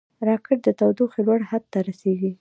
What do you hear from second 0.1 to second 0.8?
راکټ د